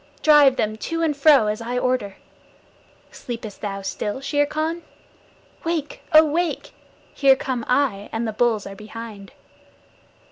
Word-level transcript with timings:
Drive 0.23 0.55
them 0.55 0.77
to 0.77 1.03
and 1.03 1.15
fro 1.15 1.45
as 1.45 1.61
I 1.61 1.77
order. 1.77 2.15
Sleepest 3.11 3.61
thou 3.61 3.83
still, 3.83 4.19
Shere 4.19 4.47
Khan? 4.47 4.81
Wake, 5.63 6.01
oh, 6.11 6.25
wake! 6.25 6.71
Here 7.13 7.35
come 7.35 7.63
I, 7.67 8.09
and 8.11 8.27
the 8.27 8.33
bulls 8.33 8.65
are 8.65 8.75
behind. 8.75 9.31